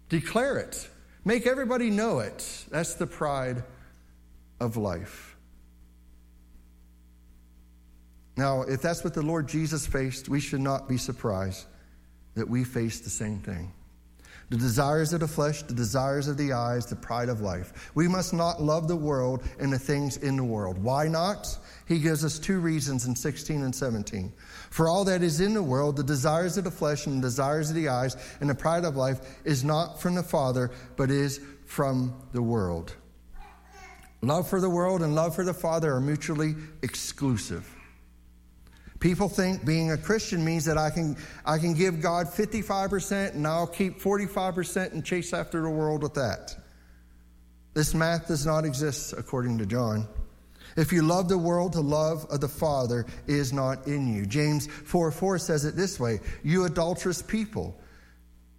[0.09, 0.89] Declare it.
[1.25, 2.65] Make everybody know it.
[2.71, 3.63] That's the pride
[4.59, 5.35] of life.
[8.35, 11.65] Now, if that's what the Lord Jesus faced, we should not be surprised
[12.35, 13.71] that we face the same thing
[14.49, 17.91] the desires of the flesh, the desires of the eyes, the pride of life.
[17.95, 20.77] We must not love the world and the things in the world.
[20.77, 21.57] Why not?
[21.85, 24.31] He gives us two reasons in 16 and 17.
[24.69, 27.69] For all that is in the world, the desires of the flesh and the desires
[27.69, 31.41] of the eyes and the pride of life is not from the Father, but is
[31.65, 32.95] from the world.
[34.21, 37.76] Love for the world and love for the Father are mutually exclusive.
[38.99, 43.45] People think being a Christian means that I can, I can give God 55% and
[43.45, 46.55] I'll keep 45% and chase after the world with that.
[47.73, 50.07] This math does not exist according to John.
[50.75, 54.25] If you love the world, the love of the Father is not in you.
[54.25, 57.79] James 4 4 says it this way You adulterous people,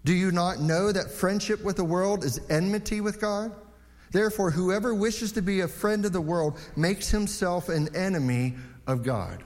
[0.04, 3.52] do you not know that friendship with the world is enmity with God?
[4.10, 8.54] Therefore, whoever wishes to be a friend of the world makes himself an enemy
[8.86, 9.44] of God.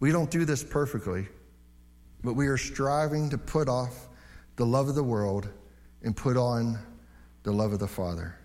[0.00, 1.28] We don't do this perfectly,
[2.22, 4.08] but we are striving to put off
[4.56, 5.48] the love of the world
[6.02, 6.78] and put on
[7.42, 8.38] the love of the Father.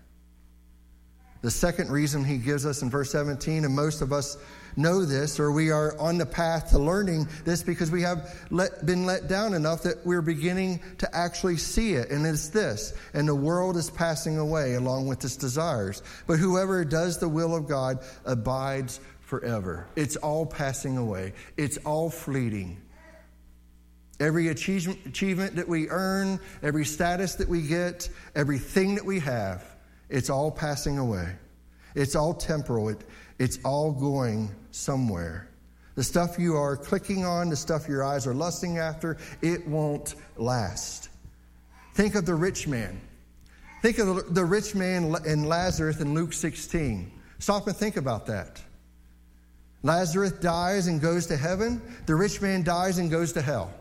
[1.42, 4.38] The second reason he gives us in verse 17, and most of us
[4.76, 8.86] know this, or we are on the path to learning this because we have let,
[8.86, 12.10] been let down enough that we're beginning to actually see it.
[12.10, 16.02] And it's this, and the world is passing away along with its desires.
[16.26, 19.00] But whoever does the will of God abides
[19.40, 19.84] forever.
[19.96, 22.80] It's all passing away, it's all fleeting.
[24.20, 29.64] Every achievement, that we earn, every status that we get, everything that we have,
[30.08, 31.34] it's all passing away.
[31.96, 32.90] It's all temporal.
[32.90, 33.02] It,
[33.40, 35.48] it's all going somewhere.
[35.96, 40.14] The stuff you are clicking on, the stuff your eyes are lusting after, it won't
[40.36, 41.08] last.
[41.94, 43.00] Think of the rich man.
[43.82, 47.10] Think of the rich man in Lazarus in Luke 16.
[47.40, 48.62] Stop and think about that.
[49.84, 51.80] Lazarus dies and goes to heaven.
[52.06, 53.72] The rich man dies and goes to hell.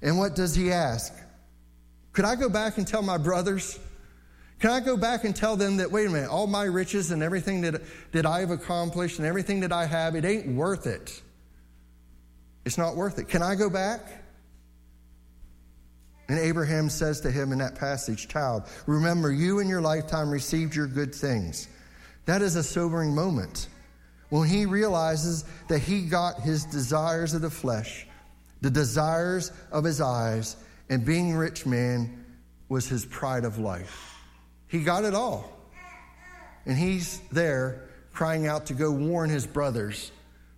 [0.00, 1.12] And what does he ask?
[2.12, 3.76] Could I go back and tell my brothers?
[4.60, 7.24] Can I go back and tell them that, wait a minute, all my riches and
[7.24, 7.82] everything that,
[8.12, 11.20] that I've accomplished and everything that I have, it ain't worth it.
[12.64, 13.28] It's not worth it.
[13.28, 14.00] Can I go back?
[16.28, 20.74] And Abraham says to him in that passage, Child, remember you in your lifetime received
[20.76, 21.66] your good things.
[22.26, 23.68] That is a sobering moment
[24.30, 28.06] when he realizes that he got his desires of the flesh,
[28.60, 30.56] the desires of his eyes,
[30.88, 32.24] and being rich man
[32.68, 34.14] was his pride of life.
[34.68, 35.52] He got it all.
[36.64, 40.10] And he's there crying out to go warn his brothers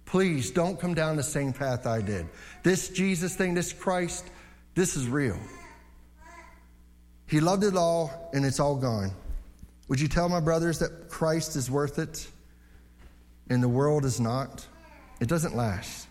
[0.09, 2.27] please don't come down the same path I did.
[2.63, 4.25] This Jesus thing, this Christ,
[4.75, 5.39] this is real.
[7.27, 9.11] He loved it all, and it's all gone.
[9.89, 12.27] Would you tell my brothers that Christ is worth it?
[13.51, 14.67] And the world is not,
[15.21, 16.09] it doesn't last.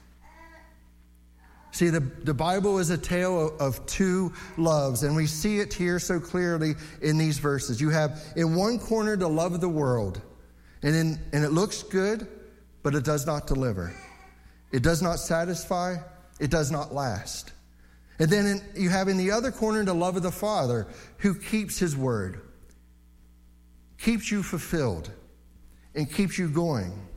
[1.71, 5.99] See, the, the Bible is a tale of, two loves, and we see it here
[5.99, 6.73] so clearly
[7.03, 7.79] in these verses.
[7.79, 10.19] You have in one corner the love of the world,
[10.81, 12.27] and, in, and it looks good,
[12.81, 13.93] but it does not deliver.
[14.71, 15.97] It does not satisfy,
[16.39, 17.53] it does not last.
[18.17, 21.35] And then in, you have in the other corner the love of the Father who
[21.35, 22.41] keeps his word,
[23.99, 25.11] keeps you fulfilled,
[25.93, 27.07] and keeps you going.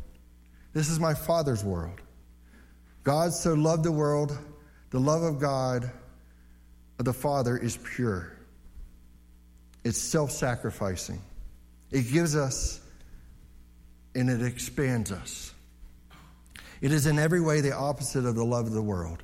[0.72, 2.00] This is my Father's world.
[3.02, 4.36] God so loved the world,
[4.90, 5.90] the love of God,
[6.98, 8.32] of the Father, is pure.
[9.84, 11.20] It's self sacrificing.
[11.90, 12.80] It gives us
[14.14, 15.54] and it expands us.
[16.80, 19.22] It is in every way the opposite of the love of the world.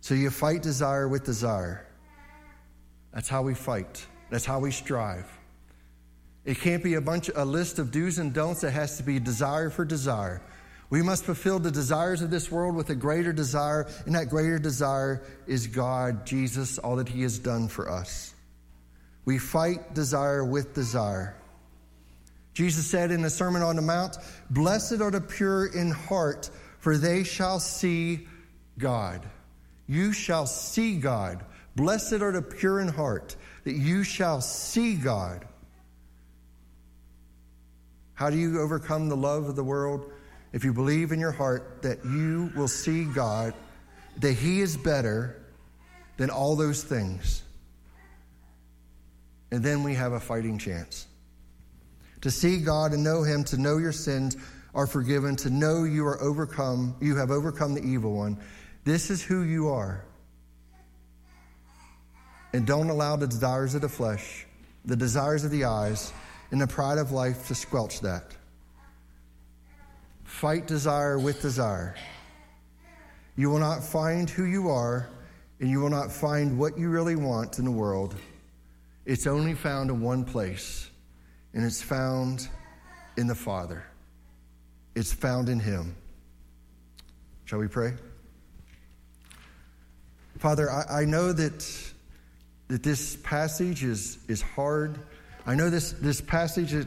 [0.00, 1.86] So you fight desire with desire.
[3.12, 4.06] That's how we fight.
[4.30, 5.26] That's how we strive.
[6.50, 8.64] It can't be a bunch a list of do's and don'ts.
[8.64, 10.42] It has to be desire for desire.
[10.90, 14.58] We must fulfill the desires of this world with a greater desire, and that greater
[14.58, 18.34] desire is God, Jesus, all that He has done for us.
[19.24, 21.36] We fight desire with desire.
[22.52, 24.16] Jesus said in the Sermon on the Mount,
[24.50, 28.26] Blessed are the pure in heart, for they shall see
[28.76, 29.24] God.
[29.86, 31.44] You shall see God.
[31.76, 35.46] Blessed are the pure in heart, that you shall see God.
[38.20, 40.12] How do you overcome the love of the world?
[40.52, 43.54] If you believe in your heart that you will see God,
[44.18, 45.40] that He is better
[46.18, 47.42] than all those things.
[49.50, 51.06] And then we have a fighting chance.
[52.20, 54.36] To see God and know Him, to know your sins
[54.74, 58.36] are forgiven, to know you are overcome, you have overcome the evil one.
[58.84, 60.04] This is who you are.
[62.52, 64.46] And don't allow the desires of the flesh,
[64.84, 66.12] the desires of the eyes,
[66.50, 68.36] and the pride of life to squelch that.
[70.24, 71.96] Fight desire with desire.
[73.36, 75.08] You will not find who you are,
[75.60, 78.14] and you will not find what you really want in the world.
[79.06, 80.90] It's only found in one place
[81.54, 82.48] and it's found
[83.16, 83.84] in the Father.
[84.94, 85.96] It's found in Him.
[87.44, 87.94] Shall we pray?
[90.38, 91.92] Father, I, I know that,
[92.68, 94.98] that this passage is, is hard.
[95.46, 96.86] I know this, this passage is,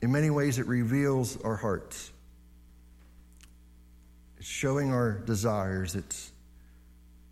[0.00, 2.12] in many ways, it reveals our hearts.
[4.38, 5.96] It's showing our desires.
[5.96, 6.32] It's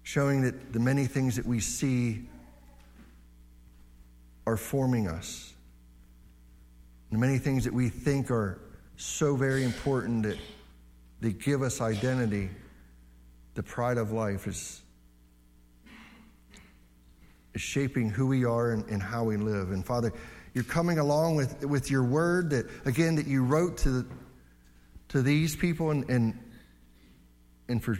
[0.03, 2.29] showing that the many things that we see
[4.47, 5.55] are forming us.
[7.13, 8.59] The many things that we think are
[8.97, 10.39] so very important that
[11.21, 12.51] they give us identity,
[13.57, 14.83] the pride of life is,
[17.55, 19.73] is shaping who we are and, and how we live.
[19.73, 20.13] And Father,
[20.53, 24.07] you're coming along with, with your word that, again, that you wrote to,
[25.09, 26.39] to these people and, and,
[27.69, 27.99] and for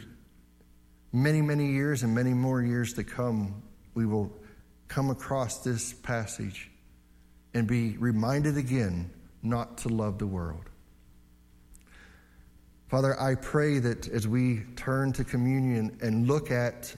[1.11, 3.63] many, many years and many more years to come,
[3.95, 4.31] we will
[4.87, 6.69] come across this passage
[7.53, 9.09] and be reminded again
[9.41, 10.69] not to love the world.
[12.87, 16.95] Father, I pray that as we turn to communion and look at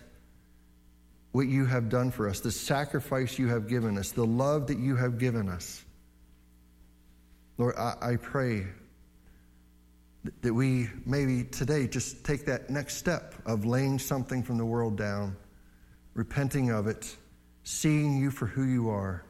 [1.32, 4.78] what you have done for us, the sacrifice you have given us, the love that
[4.78, 5.84] you have given us,
[7.58, 8.68] Lord, I, I pray
[10.42, 14.98] that we maybe today just take that next step of laying something from the world
[14.98, 15.36] down,
[16.14, 17.16] repenting of it,
[17.64, 19.24] seeing you for who you are,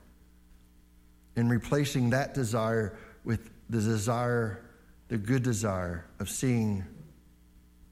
[1.36, 4.64] and replacing that desire with the desire,
[5.10, 6.86] the good desire of seeing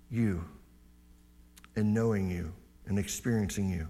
[0.10, 0.44] you
[1.76, 2.54] and knowing you
[2.86, 3.88] and experiencing you.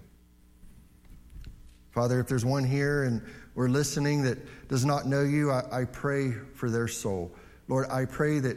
[1.92, 3.22] Father, if there's one here and
[3.54, 7.32] we're listening that does not know you, I, I pray for their soul.
[7.68, 8.56] Lord, I pray that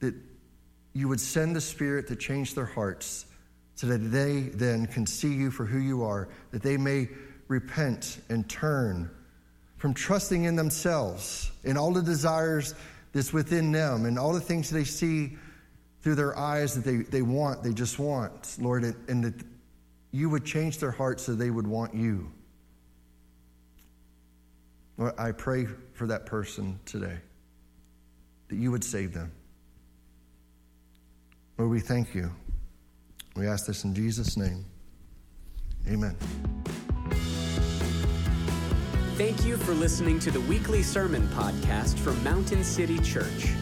[0.00, 0.14] that
[0.92, 3.26] you would send the Spirit to change their hearts
[3.74, 7.08] so that they then can see you for who you are, that they may
[7.48, 9.10] repent and turn
[9.76, 12.74] from trusting in themselves and all the desires
[13.14, 15.38] that's within them and all the things they see
[16.02, 19.34] through their eyes that they, they want, they just want, Lord, and that
[20.10, 22.30] you would change their hearts so they would want you.
[24.98, 27.16] Lord, I pray for that person today,
[28.48, 29.32] that you would save them.
[31.56, 32.30] Lord, we thank you.
[33.36, 34.64] We ask this in Jesus' name.
[35.88, 36.16] Amen.
[39.16, 43.52] Thank you for listening to the weekly sermon podcast from Mountain City Church.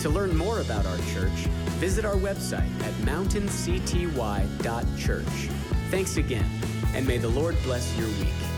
[0.00, 1.48] To learn more about our church,
[1.78, 5.50] visit our website at mountaincty.church.
[5.90, 6.50] Thanks again,
[6.94, 8.51] and may the Lord bless your week.